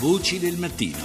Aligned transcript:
Voci 0.00 0.38
del 0.38 0.56
mattino. 0.56 0.96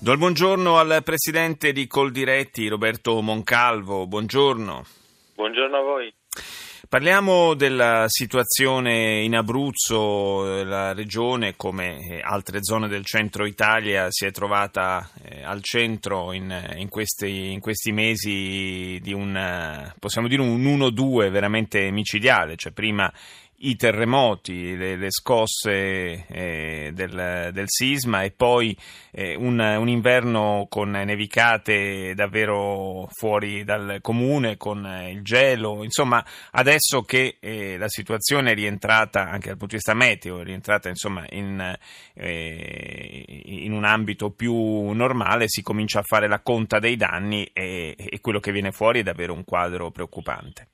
Do 0.00 0.10
il 0.10 0.18
buongiorno 0.18 0.76
al 0.76 1.02
presidente 1.04 1.70
di 1.70 1.86
Coldiretti, 1.86 2.66
Roberto 2.66 3.22
Moncalvo. 3.22 4.08
Buongiorno. 4.08 4.84
Buongiorno 5.36 5.76
a 5.76 5.80
voi. 5.80 6.12
Parliamo 6.88 7.54
della 7.54 8.04
situazione 8.08 9.22
in 9.22 9.34
Abruzzo, 9.34 10.64
la 10.64 10.92
regione 10.92 11.54
come 11.56 12.20
altre 12.20 12.58
zone 12.62 12.88
del 12.88 13.04
centro 13.04 13.46
Italia 13.46 14.06
si 14.10 14.26
è 14.26 14.30
trovata 14.30 15.08
eh, 15.22 15.42
al 15.42 15.62
centro 15.62 16.32
in, 16.32 16.74
in, 16.76 16.88
questi, 16.88 17.52
in, 17.52 17.60
questi, 17.60 17.90
mesi 17.90 18.98
di 19.00 19.12
un, 19.12 19.92
possiamo 19.98 20.28
dire 20.28 20.42
un 20.42 20.62
1-2 20.62 21.30
veramente 21.30 21.90
micidiale, 21.90 22.56
cioè 22.56 22.72
prima 22.72 23.12
i 23.64 23.76
terremoti, 23.76 24.76
le, 24.76 24.96
le 24.96 25.10
scosse 25.10 26.26
eh, 26.26 26.90
del, 26.92 27.50
del, 27.52 27.64
sisma 27.66 28.22
e 28.22 28.30
poi 28.30 28.76
eh, 29.10 29.34
un, 29.34 29.58
un, 29.58 29.88
inverno 29.88 30.66
con 30.68 30.90
nevicate 30.90 32.14
davvero 32.14 33.08
fuori 33.12 33.64
dal 33.64 33.98
comune, 34.00 34.56
con 34.56 34.84
il 35.08 35.22
gelo. 35.22 35.82
Insomma, 35.82 36.24
adesso 36.52 37.02
che 37.02 37.36
eh, 37.40 37.76
la 37.78 37.88
situazione 37.88 38.52
è 38.52 38.54
rientrata 38.54 39.22
anche 39.22 39.48
dal 39.48 39.56
punto 39.56 39.76
di 39.76 39.82
vista 39.82 39.94
meteo, 39.94 40.40
è 40.40 40.44
rientrata 40.44 40.88
insomma, 40.88 41.24
in, 41.30 41.76
eh, 42.14 43.24
in, 43.44 43.72
un 43.72 43.84
ambito 43.84 44.30
più 44.30 44.54
normale, 44.90 45.48
si 45.48 45.62
comincia 45.62 46.00
a 46.00 46.04
fare 46.04 46.28
la 46.28 46.40
conta 46.40 46.78
dei 46.78 46.96
danni 46.96 47.44
e, 47.52 47.94
e 47.96 48.20
quello 48.20 48.40
che 48.40 48.52
viene 48.52 48.72
fuori 48.72 49.00
è 49.00 49.02
davvero 49.02 49.32
un 49.32 49.44
quadro 49.44 49.90
preoccupante. 49.90 50.68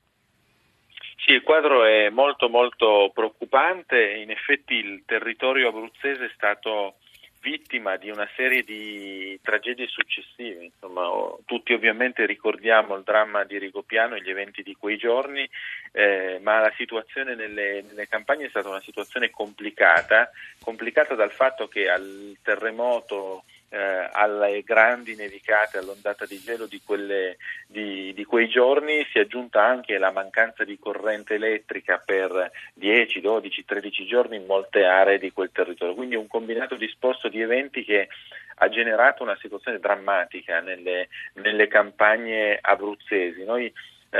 Sì, 1.23 1.33
il 1.33 1.43
quadro 1.43 1.85
è 1.85 2.09
molto 2.09 2.49
molto 2.49 3.11
preoccupante, 3.13 4.01
in 4.15 4.31
effetti 4.31 4.73
il 4.73 5.03
territorio 5.05 5.69
abruzzese 5.69 6.25
è 6.25 6.31
stato 6.33 6.95
vittima 7.41 7.97
di 7.97 8.09
una 8.09 8.27
serie 8.35 8.63
di 8.63 9.39
tragedie 9.41 9.87
successive, 9.87 10.63
Insomma, 10.63 11.09
tutti 11.45 11.73
ovviamente 11.73 12.25
ricordiamo 12.25 12.95
il 12.95 13.03
dramma 13.03 13.43
di 13.43 13.57
Rigopiano 13.57 14.15
e 14.15 14.21
gli 14.21 14.29
eventi 14.29 14.63
di 14.63 14.75
quei 14.75 14.97
giorni, 14.97 15.47
eh, 15.91 16.39
ma 16.41 16.59
la 16.59 16.73
situazione 16.75 17.35
nelle, 17.35 17.83
nelle, 17.87 18.07
campagne 18.07 18.45
è 18.45 18.49
stata 18.49 18.69
una 18.69 18.81
situazione 18.81 19.29
complicata, 19.29 20.29
complicata 20.63 21.13
dal 21.15 21.31
fatto 21.31 21.67
che 21.67 21.89
al 21.89 22.35
terremoto 22.41 23.43
eh, 23.73 24.09
alle 24.11 24.63
grandi 24.63 25.15
nevicate, 25.15 25.77
all'ondata 25.77 26.25
di 26.25 26.37
gelo 26.39 26.65
di, 26.65 26.81
quelle, 26.83 27.37
di, 27.65 28.13
di, 28.13 28.25
quei 28.25 28.49
giorni 28.49 29.07
si 29.09 29.17
è 29.17 29.21
aggiunta 29.21 29.63
anche 29.63 29.97
la 29.97 30.11
mancanza 30.11 30.65
di 30.65 30.77
corrente 30.77 31.35
elettrica 31.35 31.97
per 31.97 32.51
10, 32.73 33.21
12, 33.21 33.63
13 33.63 34.05
giorni 34.05 34.35
in 34.35 34.45
molte 34.45 34.83
aree 34.83 35.17
di 35.17 35.31
quel 35.31 35.51
territorio. 35.53 35.95
Quindi 35.95 36.15
un 36.15 36.27
combinato 36.27 36.75
disposto 36.75 37.29
di 37.29 37.39
eventi 37.39 37.85
che 37.85 38.09
ha 38.55 38.67
generato 38.67 39.23
una 39.23 39.37
situazione 39.39 39.79
drammatica 39.79 40.59
nelle, 40.59 41.07
nelle 41.35 41.67
campagne 41.67 42.59
abruzzesi. 42.61 43.45
Noi 43.45 43.71
eh, 44.09 44.19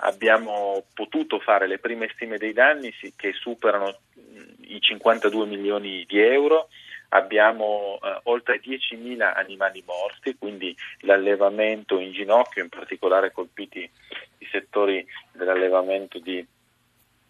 abbiamo 0.00 0.84
potuto 0.92 1.38
fare 1.38 1.66
le 1.66 1.78
prime 1.78 2.10
stime 2.12 2.36
dei 2.36 2.52
danni 2.52 2.94
che 3.16 3.32
superano 3.32 4.00
i 4.66 4.78
52 4.78 5.46
milioni 5.46 6.04
di 6.06 6.20
euro 6.20 6.68
abbiamo 7.10 7.98
eh, 8.02 8.20
oltre 8.24 8.60
10.000 8.60 9.20
animali 9.34 9.82
morti, 9.86 10.36
quindi 10.36 10.76
l'allevamento 11.00 11.98
in 11.98 12.12
ginocchio, 12.12 12.62
in 12.62 12.68
particolare 12.68 13.32
colpiti 13.32 13.88
i 14.38 14.48
settori 14.50 15.06
dell'allevamento 15.32 16.18
di 16.18 16.44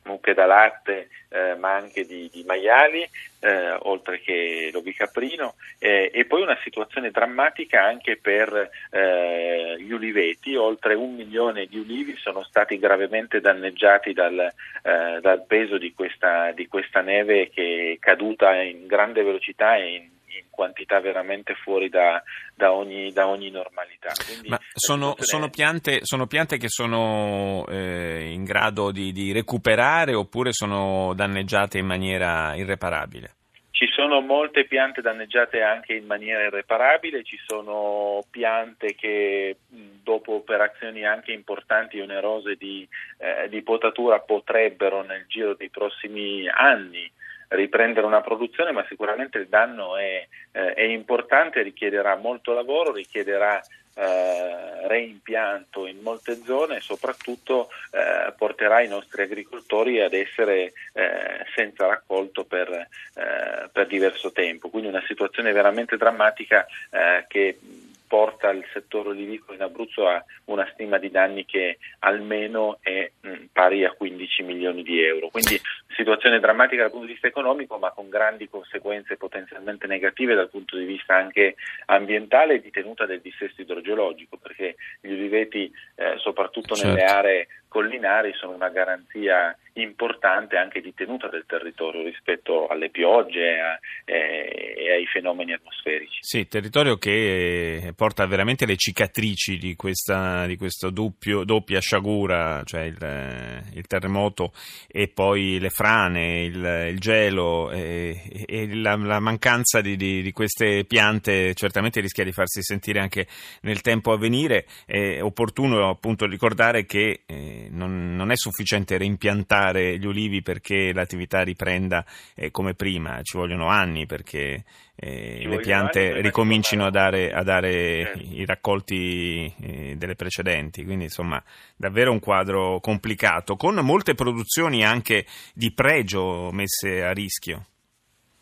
mucche 0.07 0.35
da 0.35 0.47
latte, 0.47 1.09
eh, 1.29 1.55
ma 1.57 1.75
anche 1.75 2.07
di, 2.07 2.31
di 2.33 2.45
maiali, 2.45 3.07
eh, 3.41 3.77
oltre 3.83 4.21
che 4.21 4.71
l'ovicaprino, 4.73 5.55
eh, 5.79 6.11
e 6.13 6.25
poi 6.25 6.43
una 6.43 6.59
situazione 6.63 7.11
drammatica 7.11 7.83
anche 7.83 8.17
per 8.17 8.71
eh, 8.91 9.77
gli 9.79 9.93
uliveti, 9.93 10.57
oltre 10.57 10.95
un 10.95 11.15
milione 11.15 11.67
di 11.67 11.79
ulivi 11.79 12.17
sono 12.17 12.43
stati 12.43 12.79
gravemente 12.79 13.41
danneggiati 13.41 14.13
dal, 14.13 14.39
eh, 14.39 15.19
dal 15.21 15.45
peso 15.47 15.79
di 15.79 15.93
questa, 15.95 16.53
di 16.53 16.67
questa, 16.67 17.01
neve 17.01 17.51
che 17.51 17.93
è 17.95 17.99
caduta 17.99 18.55
in 18.63 18.87
grande 18.87 19.23
velocità 19.23 19.77
e 19.77 19.95
in 19.95 20.09
quantità 20.57 20.99
veramente 20.99 21.55
fuori 21.55 21.89
da, 21.89 22.21
da, 22.55 22.73
ogni, 22.73 23.13
da 23.13 23.29
ogni, 23.29 23.51
normalità. 23.51 24.13
Quindi, 24.27 24.49
Ma 24.49 24.59
sono, 24.73 25.15
sono, 25.19 25.49
piante, 25.51 26.01
sono, 26.03 26.27
piante, 26.27 26.57
che 26.57 26.69
sono 26.69 27.65
eh, 27.69 28.31
in 28.33 28.43
grado 28.43 28.91
di, 28.91 29.13
di 29.13 29.31
recuperare 29.31 30.15
oppure 30.15 30.53
sono 30.53 31.13
danneggiate 31.15 31.79
in 31.79 31.87
maniera 31.87 32.57
irreparabile? 32.57 33.35
Ci 33.71 33.89
sono 33.93 34.21
molte 34.23 34.65
piante 34.65 35.03
danneggiate 35.03 35.61
anche 35.61 35.93
in 35.93 36.07
maniera 36.07 36.47
irreparabile, 36.47 37.23
ci 37.23 37.39
sono 37.47 38.25
piante 38.31 38.95
che 38.95 39.59
dopo 40.03 40.33
operazioni 40.33 41.05
anche 41.05 41.33
importanti 41.33 41.99
e 41.99 42.03
onerose 42.03 42.55
di, 42.55 42.89
eh, 43.19 43.51
di 43.51 43.61
potatura 43.61 44.19
potrebbero 44.21 45.03
nel 45.03 45.27
giro 45.29 45.53
dei 45.53 45.69
prossimi 45.69 46.49
anni 46.49 47.13
riprendere 47.49 48.07
una 48.07 48.21
produzione, 48.21 48.73
ma 48.73 48.85
sicuramente 48.89 49.39
il 49.39 49.49
danno 49.49 49.97
è, 49.97 50.27
eh, 50.53 50.75
è 50.75 50.83
importante, 50.83 51.63
richiederà 51.63 52.17
molto 52.17 52.53
lavoro, 52.53 52.93
richiederà 52.93 53.63
eh, 53.99 54.87
reimpianto 54.87 55.87
in 55.87 56.01
molte 56.01 56.39
zone 56.45 56.77
e 56.77 56.81
soprattutto 56.81 57.71
eh, 57.93 58.33
porterà 58.37 58.83
i 58.83 58.89
nostri 58.89 59.23
agricoltori 59.23 60.03
ad 60.03 60.13
essere 60.13 60.73
eh, 60.93 61.47
senza 61.55 61.87
raccolto 61.87 62.45
per, 62.45 62.69
eh, 62.71 63.69
per, 63.73 63.87
diverso 63.87 64.33
tempo. 64.33 64.69
Quindi 64.69 64.91
una 64.91 65.05
situazione 65.07 65.53
veramente 65.53 65.97
drammatica 65.97 66.67
eh, 66.91 67.25
che 67.27 67.59
porta 68.07 68.51
il 68.51 68.65
settore 68.73 69.09
olivicolo 69.09 69.55
in 69.55 69.63
Abruzzo 69.63 70.07
a 70.07 70.23
una 70.45 70.69
stima 70.73 70.99
di 70.99 71.11
danni 71.11 71.45
che 71.45 71.79
almeno 72.01 72.79
è 72.81 73.11
mh, 73.21 73.47
pari 73.53 73.85
a 73.85 73.93
15 73.93 74.43
milioni 74.43 74.83
di 74.83 75.03
euro. 75.03 75.29
Quindi 75.29 75.61
situazione 75.97 76.39
drammatica 76.39 76.83
dal 76.83 76.91
punto 76.91 77.07
di 77.07 77.13
vista 77.13 77.27
economico, 77.27 77.79
ma 77.79 77.91
con 77.91 78.09
grandi 78.09 78.49
conseguenze 78.49 79.17
potenzialmente 79.17 79.87
negative 79.87 80.35
dal 80.35 80.51
punto 80.51 80.77
di 80.77 80.85
vista 80.85 81.17
anche 81.17 81.57
ambientale 81.87 82.55
e 82.55 82.61
di 82.61 82.71
tenuta 82.71 83.07
del 83.07 83.21
dissesto 83.21 83.63
idrogeologico, 83.63 84.37
perché 84.37 84.77
gli 85.01 85.13
uliveti, 85.13 85.73
eh, 85.97 86.17
soprattutto 86.19 86.75
certo. 86.75 86.95
nelle 86.95 87.05
aree 87.05 87.49
collinari, 87.77 88.33
sono 88.33 88.55
una 88.55 88.71
garanzia 88.71 89.55
importante 89.81 90.57
anche 90.57 90.81
di 90.81 90.95
tenuta 90.95 91.29
del 91.29 91.45
territorio 91.47 92.03
rispetto 92.03 92.67
alle 92.69 92.89
piogge 92.89 93.59
e 94.05 94.93
ai 94.93 95.07
fenomeni 95.07 95.53
atmosferici. 95.53 96.19
Sì, 96.21 96.49
territorio 96.49 96.97
che 96.97 97.93
porta 97.95 98.27
veramente 98.27 98.65
le 98.65 98.77
cicatrici 98.77 99.59
di 99.59 99.77
questa 99.77 100.47
di 100.47 100.57
doppio, 100.91 101.45
doppia 101.45 101.81
sciagura, 101.81 102.63
cioè 102.65 102.83
il, 102.83 103.63
il, 103.75 103.87
terremoto 103.87 104.53
e 104.89 105.09
poi 105.09 105.59
le 105.59 105.71
frane, 105.71 106.45
il, 106.45 106.89
il 106.91 106.99
gelo 106.99 107.71
e, 107.71 108.45
e 108.47 108.75
la, 108.75 108.97
la, 108.97 109.21
mancanza 109.21 109.81
di, 109.81 109.97
di, 109.97 110.23
di, 110.23 110.33
queste 110.33 110.85
piante 110.85 111.55
certamente 111.55 112.01
rischia 112.01 112.25
di 112.25 112.33
farsi 112.33 112.63
sentire 112.63 113.01
anche 113.01 113.27
nel 113.63 113.83
tempo 113.83 114.13
a 114.13 114.19
venire. 114.19 114.67
È 114.87 115.21
opportuno 115.21 115.89
appunto 115.89 116.27
ricordare 116.27 116.87
che 116.87 117.23
eh, 117.27 117.66
non, 117.71 118.17
non 118.17 118.31
è 118.31 118.37
sufficiente 118.37 118.97
reimpiantare 118.97 119.25
piantare 119.27 119.99
gli 119.99 120.07
ulivi 120.07 120.43
perché 120.43 120.93
l'attività 120.93 121.43
riprenda 121.43 122.05
eh, 122.35 122.51
come 122.51 122.75
prima, 122.75 123.21
ci 123.23 123.37
vogliono 123.37 123.69
anni 123.69 124.07
perché 124.07 124.65
eh, 124.95 125.43
le 125.47 125.59
piante 125.59 126.21
ricomincino 126.21 126.87
a 126.87 126.91
dare, 126.91 127.33
a 127.33 127.43
dare 127.43 128.05
certo. 128.05 128.19
i 128.23 128.45
raccolti 128.45 129.53
eh, 129.61 129.95
delle 129.97 130.15
precedenti, 130.15 130.85
quindi 130.85 131.05
insomma 131.05 131.43
davvero 131.77 132.13
un 132.13 132.21
quadro 132.21 132.81
complicato, 132.81 133.57
con 133.57 133.75
molte 133.77 134.15
produzioni 134.15 134.85
anche 134.85 135.27
di 135.53 135.73
pregio 135.73 136.51
messe 136.53 137.03
a 137.03 137.13
rischio. 137.13 137.67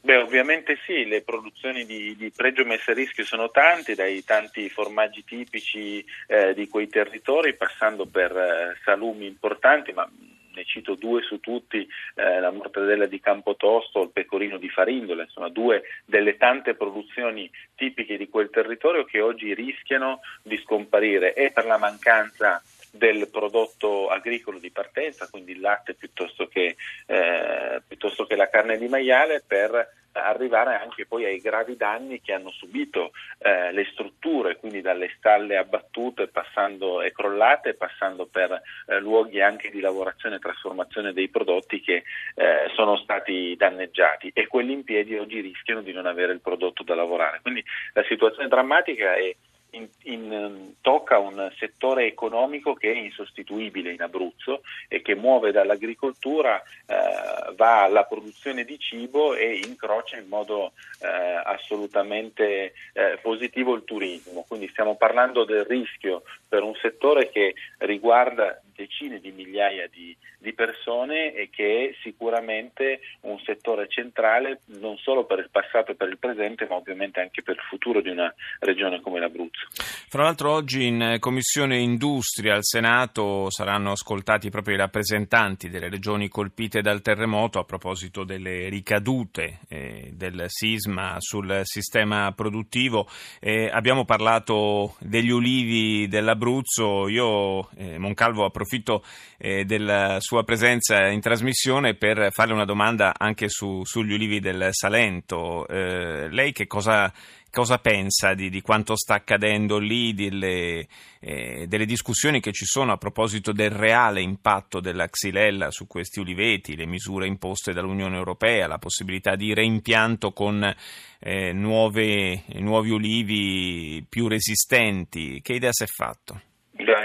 Beh, 0.05 0.19
ovviamente 0.19 0.77
sì, 0.85 1.07
le 1.07 1.23
produzioni 1.23 1.87
di, 1.87 2.15
di, 2.15 2.31
pregio 2.31 2.67
messe 2.67 2.91
a 2.91 2.95
rischio 2.95 3.25
sono 3.25 3.51
tante, 3.51 3.95
dai 3.95 4.23
tanti 4.23 4.69
formaggi 4.69 5.25
tipici 5.25 6.05
eh, 6.27 6.53
di 6.53 6.69
quei 6.69 6.89
territori, 6.89 7.55
passando 7.55 8.05
per 8.05 8.37
eh, 8.37 8.77
salumi 8.85 9.25
importanti, 9.25 9.93
ma 9.93 10.07
ne 10.55 10.65
cito 10.67 10.95
due 10.95 11.23
su 11.23 11.41
tutti, 11.41 11.89
eh, 12.17 12.39
la 12.39 12.51
mortadella 12.51 13.07
di 13.07 13.19
Campotosto, 13.19 14.03
il 14.03 14.11
pecorino 14.11 14.59
di 14.59 14.69
Farindola, 14.69 15.23
insomma 15.23 15.49
due 15.49 15.83
delle 16.05 16.37
tante 16.37 16.75
produzioni 16.75 17.51
tipiche 17.75 18.19
di 18.19 18.29
quel 18.29 18.51
territorio 18.51 19.05
che 19.05 19.23
oggi 19.23 19.55
rischiano 19.55 20.21
di 20.43 20.59
scomparire. 20.59 21.33
E 21.33 21.51
per 21.51 21.65
la 21.65 21.79
mancanza 21.79 22.63
del 22.95 23.29
prodotto 23.29 24.09
agricolo 24.09 24.59
di 24.59 24.71
partenza, 24.71 25.29
quindi 25.29 25.53
il 25.53 25.61
latte 25.61 25.95
piuttosto 25.95 26.47
che, 26.47 26.77
eh, 27.07 27.83
piuttosto 27.87 28.25
che 28.25 28.37
la 28.37 28.49
carne 28.49 28.79
di 28.79 28.87
maiale, 28.87 29.43
per 29.45 30.03
arrivare 30.15 30.77
anche 30.77 31.07
poi 31.07 31.25
ai 31.25 31.39
gravi 31.39 31.77
danni 31.77 32.21
che 32.21 32.33
hanno 32.33 32.51
subito 32.51 33.13
eh, 33.39 33.73
le 33.73 33.85
strutture, 33.93 34.57
quindi 34.57 34.81
dalle 34.81 35.13
stalle 35.17 35.57
abbattute 35.57 36.29
passando 36.29 37.03
e 37.03 37.13
crollate, 37.13 37.75
passando 37.75 38.27
per 38.27 38.61
eh, 38.87 39.01
luoghi 39.01 39.41
anche 39.41 39.71
di 39.71 39.81
lavorazione 39.81 40.37
e 40.37 40.39
trasformazione 40.41 41.13
dei 41.13 41.29
prodotti 41.29 41.81
che 41.81 42.05
eh, 42.35 42.71
sono 42.75 42.97
stati 42.99 43.55
danneggiati 43.57 44.31
e 44.33 44.47
quelli 44.47 44.73
in 44.73 44.85
piedi 44.85 45.17
oggi 45.17 45.41
rischiano 45.41 45.83
di 45.83 45.93
non 45.93 46.07
avere 46.07 46.33
il 46.33 46.41
prodotto 46.41 46.83
da 46.83 46.95
lavorare. 46.95 47.41
Quindi 47.43 47.65
la 47.93 48.05
situazione 48.05 48.49
drammatica 48.49 49.15
è 49.15 49.35
in, 49.75 49.89
in, 50.05 50.33
ehm, 50.33 50.75
tocca 50.81 51.19
un 51.19 51.53
settore 51.59 52.07
economico 52.07 52.75
che 52.75 52.93
è 52.93 52.97
insostituibile 52.97 53.93
in 53.93 54.03
Abruzzo 54.03 54.63
e 54.89 55.03
che 55.03 55.15
muove 55.15 55.53
dall'agricoltura, 55.53 56.63
eh, 56.87 57.55
va 57.57 57.83
alla 57.83 58.05
produzione 58.05 58.65
di 58.65 58.79
cibo 58.79 59.35
e 59.35 59.61
incrocia 59.65 60.17
in 60.17 60.29
modo 60.29 60.73
eh, 61.01 61.07
assolutamente 61.45 62.73
eh, 62.93 63.19
positivo 63.21 63.75
il 63.75 63.85
turismo. 63.85 64.45
Quindi 64.47 64.69
stiamo 64.69 64.97
parlando 64.97 65.45
del 65.45 65.65
rischio 65.65 66.23
per 66.49 66.63
un 66.63 66.75
settore 66.77 67.31
che 67.31 67.55
riguarda 67.79 68.61
decine 68.75 69.21
di 69.21 69.31
migliaia 69.33 69.89
di, 69.91 70.17
di, 70.39 70.53
persone 70.53 71.35
e 71.35 71.49
che 71.51 71.89
è 71.89 71.95
sicuramente 72.03 73.01
un 73.21 73.39
settore 73.45 73.89
centrale 73.89 74.61
non 74.81 74.97
solo 74.99 75.25
per 75.25 75.39
il 75.39 75.49
passato 75.51 75.93
e 75.93 75.95
per 75.95 76.09
il 76.09 76.19
presente, 76.19 76.67
ma 76.69 76.77
ovviamente 76.77 77.21
anche 77.21 77.43
per 77.43 77.55
il 77.55 77.63
futuro 77.69 78.01
di 78.01 78.11
una 78.11 78.33
regione 78.61 79.01
come 79.01 79.21
l'Abruzzo. 79.21 79.67
Fra 80.09 80.25
l'altro 80.25 80.51
oggi 80.53 80.87
in 80.87 81.17
Commissione 81.19 81.79
Industria 81.79 82.55
al 82.55 82.65
Senato 82.65 83.51
saranno 83.51 83.93
ascoltati 83.93 84.51
proprio 84.51 84.75
i 84.75 84.79
rappresentanti 84.79 85.69
delle 85.69 85.89
regioni 85.89 86.29
colpite 86.29 86.83
dal 86.83 87.01
terremoto 87.01 87.59
a 87.59 87.65
proposito 87.65 88.25
delle 88.25 88.69
ricadute 88.69 89.61
eh, 89.69 90.11
del 90.13 90.45
sisma 90.49 91.17
sul 91.19 91.61
sistema 91.63 92.33
produttivo. 92.33 93.09
Eh, 93.41 93.69
abbiamo 93.73 94.05
parlato 94.05 94.97
degli 94.99 95.31
ulivi 95.31 96.09
dell'Abruzzo, 96.09 97.09
io 97.09 97.69
eh, 97.77 97.99
Moncalvo 97.99 98.45
approfitto 98.45 98.64
approfitto 98.65 99.05
eh, 99.39 99.65
della 99.65 100.17
sua 100.21 100.43
presenza 100.43 101.07
in 101.09 101.21
trasmissione 101.21 101.95
per 101.95 102.33
farle 102.33 102.55
una 102.55 102.65
domanda 102.65 103.15
anche 103.17 103.49
su, 103.49 103.85
sugli 103.85 104.13
ulivi 104.13 104.41
del 104.41 104.69
Salento. 104.71 105.69
Eh, 105.69 106.29
lei 106.31 106.53
che 106.53 106.67
cosa, 106.67 107.13
cosa 107.51 107.79
pensa 107.79 108.35
di, 108.35 108.49
di, 108.49 108.61
quanto 108.63 108.97
sta 108.97 109.15
accadendo 109.15 109.79
lì, 109.79 110.15
delle, 110.15 110.89
eh, 111.21 111.67
delle, 111.69 111.85
discussioni 111.85 112.41
che 112.41 112.53
ci 112.53 112.65
sono 112.65 112.93
a 112.93 112.97
proposito 112.97 113.53
del 113.53 113.71
reale 113.71 114.23
impatto 114.23 114.81
della 114.81 115.09
xylella 115.09 115.71
su 115.71 115.87
questi 115.87 116.19
uliveti, 116.19 116.77
le 116.77 116.87
misure 116.87 117.27
imposte 117.27 117.73
dall'Unione 117.73 118.17
Europea, 118.17 118.67
la 118.67 118.79
possibilità 118.79 119.37
di 119.37 119.55
reimpianto 119.55 120.33
con 120.33 120.75
eh, 121.21 121.53
nuove, 121.53 122.45
nuovi 122.55 122.91
ulivi 122.91 124.05
più 124.09 124.27
resistenti? 124.27 125.41
Che 125.43 125.53
idea 125.53 125.73
si 125.73 125.85
è 125.85 125.87
fatto? 125.87 126.53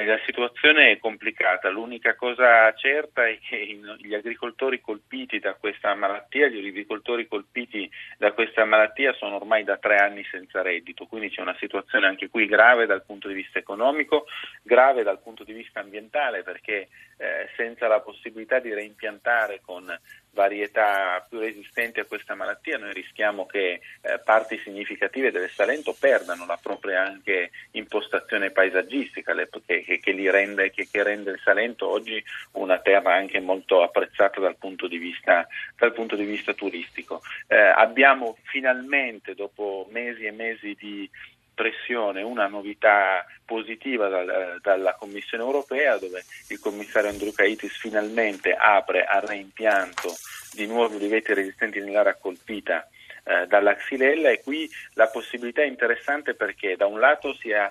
La 0.10 0.20
situazione 0.26 0.90
è 0.90 0.98
complicata, 0.98 1.70
l'unica 1.70 2.16
cosa 2.16 2.74
certa 2.74 3.28
è 3.28 3.38
che 3.38 3.80
gli 4.00 4.16
agricoltori 4.16 4.82
colpiti 4.82 5.38
da 5.38 5.54
questa 5.54 5.94
malattia, 5.94 6.48
gli 6.48 6.68
agricoltori 6.68 7.28
colpiti 7.28 7.88
da 8.18 8.32
questa 8.32 8.66
malattia 8.66 9.14
sono 9.14 9.36
ormai 9.36 9.64
da 9.64 9.78
tre 9.78 9.98
anni 9.98 10.24
senza 10.24 10.64
reddito, 10.64 11.06
quindi 11.06 11.30
c'è 11.30 11.42
una 11.42 11.56
situazione 11.60 12.08
anche 12.08 12.28
qui 12.28 12.48
grave 12.48 12.88
dal 12.88 13.06
punto 13.06 13.28
di 13.28 13.36
vista 13.36 13.60
economico, 13.60 14.26
grave 14.64 15.04
dal 15.04 15.22
punto 15.22 15.44
di 15.44 15.54
vista 15.54 15.80
ambientale 15.80 16.42
perché 16.42 16.88
eh, 17.22 17.50
senza 17.58 17.88
la 17.88 18.00
possibilità 18.00 18.60
di 18.60 18.74
reimpiantare 18.74 19.60
con 19.62 19.86
varietà 20.32 21.26
più 21.28 21.40
resistenti 21.40 22.00
a 22.00 22.06
questa 22.06 22.34
malattia, 22.34 22.78
noi 22.78 22.94
rischiamo 22.94 23.46
che 23.46 23.82
eh, 24.02 24.20
parti 24.24 24.58
significative 24.64 25.30
del 25.30 25.50
Salento 25.50 25.94
perdano 26.00 26.46
la 26.46 26.58
propria 26.62 27.04
anche 27.04 27.52
impostazione 27.72 28.52
paesaggistica 28.52 29.34
le, 29.34 29.50
che, 29.66 29.84
che, 29.84 30.32
rende, 30.32 30.72
che, 30.72 30.88
che, 30.90 31.04
rende, 31.04 31.32
il 31.32 31.42
Salento 31.44 31.90
oggi 31.90 32.24
una 32.54 32.80
terra 32.80 33.16
anche 33.16 33.42
molto 33.42 33.82
apprezzata 33.82 34.40
dal 34.40 34.56
punto 34.56 34.88
di 34.88 34.98
vista, 34.98 35.46
punto 35.94 36.16
di 36.16 36.24
vista 36.24 36.54
turistico. 36.54 37.22
Eh, 37.48 37.58
abbiamo 37.58 38.38
finalmente, 38.44 39.36
dopo 39.36 39.88
mesi 39.90 40.24
e 40.24 40.32
mesi 40.32 40.74
di 40.80 41.10
pressione, 41.60 42.22
una 42.22 42.48
novità 42.48 43.26
positiva 43.44 44.08
dal, 44.08 44.60
dalla 44.62 44.96
Commissione 44.96 45.44
europea 45.44 45.98
dove 45.98 46.24
il 46.48 46.60
commissario 46.60 47.10
Andrukaitis 47.10 47.78
finalmente 47.78 48.54
apre 48.54 49.04
al 49.04 49.24
reimpianto 49.24 50.16
di 50.54 50.66
nuovi 50.68 50.96
uliveti 50.96 51.34
resistenti 51.34 51.82
nell'area 51.82 52.16
colpita 52.16 52.88
eh, 53.26 53.46
dalla 53.48 53.76
xylella. 53.76 54.30
E 54.30 54.42
qui 54.42 54.70
la 54.94 55.08
possibilità 55.08 55.62
è 55.62 55.66
interessante 55.66 56.34
perché 56.34 56.78
da 56.78 56.86
un 56.86 56.98
lato 56.98 57.34
si 57.34 57.50
eh, 57.50 57.70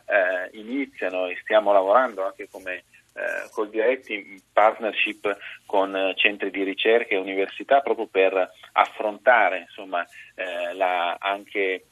iniziano 0.52 1.26
e 1.26 1.38
stiamo 1.40 1.72
lavorando 1.72 2.26
anche 2.26 2.46
come 2.50 2.84
eh, 3.14 3.48
col 3.52 3.70
diretti 3.70 4.12
in 4.12 4.38
partnership 4.52 5.34
con 5.64 5.96
eh, 5.96 6.12
centri 6.14 6.50
di 6.50 6.62
ricerca 6.62 7.14
e 7.14 7.16
università 7.16 7.80
proprio 7.80 8.06
per 8.06 8.52
affrontare 8.72 9.60
insomma, 9.60 10.06
eh, 10.34 10.74
la, 10.74 11.16
anche 11.18 11.84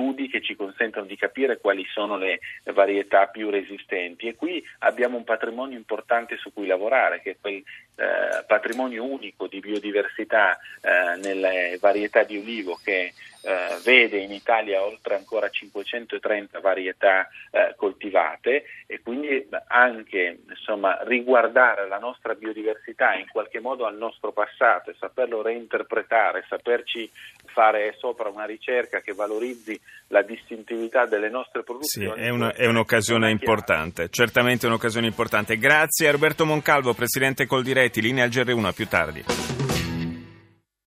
studi 0.00 0.28
che 0.28 0.40
ci 0.40 0.56
consentono 0.56 1.04
di 1.04 1.16
capire 1.16 1.60
quali 1.60 1.84
sono 1.92 2.16
le 2.16 2.40
varietà 2.72 3.26
più 3.26 3.50
resistenti. 3.50 4.26
E 4.26 4.34
qui 4.34 4.64
abbiamo 4.80 5.18
un 5.18 5.24
patrimonio 5.24 5.76
importante 5.76 6.38
su 6.38 6.52
cui 6.52 6.66
lavorare 6.66 7.20
che 7.20 7.32
è 7.32 7.36
quel 7.38 7.62
eh, 8.00 8.44
patrimonio 8.46 9.04
unico 9.04 9.46
di 9.46 9.60
biodiversità 9.60 10.58
eh, 10.80 11.16
nelle 11.20 11.76
varietà 11.78 12.22
di 12.22 12.38
ulivo 12.38 12.78
che 12.82 13.12
eh, 13.42 13.78
vede 13.84 14.18
in 14.18 14.32
Italia 14.32 14.82
oltre 14.82 15.16
ancora 15.16 15.48
530 15.48 16.60
varietà 16.60 17.28
eh, 17.50 17.74
coltivate 17.76 18.64
e 18.86 19.00
quindi 19.02 19.46
anche 19.68 20.40
insomma, 20.48 20.98
riguardare 21.02 21.88
la 21.88 21.98
nostra 21.98 22.34
biodiversità 22.34 23.14
in 23.14 23.26
qualche 23.28 23.60
modo 23.60 23.86
al 23.86 23.96
nostro 23.96 24.32
passato 24.32 24.90
e 24.90 24.96
saperlo 24.98 25.42
reinterpretare, 25.42 26.44
saperci 26.48 27.10
fare 27.46 27.94
sopra 27.98 28.28
una 28.28 28.44
ricerca 28.44 29.00
che 29.00 29.12
valorizzi 29.12 29.78
la 30.08 30.22
distintività 30.22 31.06
delle 31.06 31.28
nostre 31.28 31.62
produzioni. 31.62 32.12
Sì, 32.14 32.20
è, 32.20 32.28
una, 32.28 32.52
è 32.52 32.66
un'occasione 32.66 33.30
importante, 33.30 34.08
certamente 34.10 34.66
un'occasione 34.66 35.06
importante. 35.06 35.56
Grazie 35.56 36.08
a 36.08 36.12
Roberto 36.12 36.44
Moncalvo, 36.44 36.94
Presidente 36.94 37.46
Coldiretti, 37.46 37.89
linea 37.96 38.24
al 38.24 38.30
GR1 38.30 38.72
più 38.72 38.86
tardi. 38.86 39.24